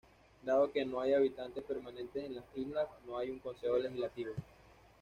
Dado 0.41 0.71
que 0.71 0.83
no 0.83 0.99
hay 0.99 1.13
habitantes 1.13 1.63
permanentes 1.63 2.23
en 2.25 2.33
las 2.37 2.45
islas, 2.55 2.87
no 3.05 3.19
hay 3.19 3.29
un 3.29 3.37
consejo 3.37 3.77
legislativo. 3.77 4.33